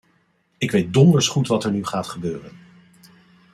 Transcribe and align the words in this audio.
Ik 0.57 0.71
weet 0.71 0.93
donders 0.93 1.27
goed 1.27 1.47
wat 1.47 1.63
er 1.63 1.71
nu 1.71 1.85
gaat 1.85 2.07
gebeuren. 2.07 2.51